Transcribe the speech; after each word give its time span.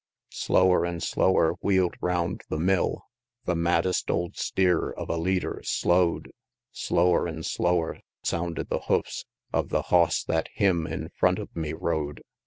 Slower 0.33 0.83
an' 0.83 0.99
slower 0.99 1.53
wheel'd 1.61 1.93
round 2.01 2.41
the 2.49 2.57
"mill"; 2.57 3.03
The 3.45 3.53
maddest 3.53 4.09
old 4.09 4.35
steer 4.35 4.89
of 4.89 5.11
a 5.11 5.15
leader 5.15 5.61
slow'd; 5.63 6.31
Slower 6.71 7.27
an' 7.27 7.43
slower 7.43 7.99
sounded 8.23 8.69
the 8.69 8.79
hoofs 8.87 9.25
Of 9.53 9.69
the 9.69 9.83
hoss 9.93 10.23
that 10.23 10.49
HIM 10.55 10.87
in 10.87 11.09
front 11.19 11.37
of 11.37 11.55
me 11.55 11.73
rode. 11.73 12.23